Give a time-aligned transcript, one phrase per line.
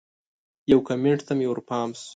[0.71, 2.07] یو کمنټ ته مې ورپام شو